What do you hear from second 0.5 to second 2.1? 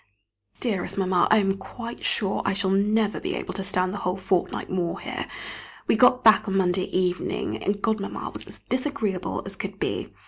Dearest Mamma, I am quite